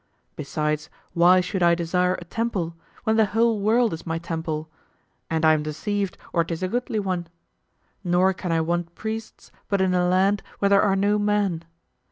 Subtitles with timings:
[0.35, 4.67] Besides why should I desire a temple when the whole world is my temple,
[5.29, 7.27] and I'm deceived or 'tis a goodly one?
[8.03, 11.65] Nor can I want priests but in a land where there are no men.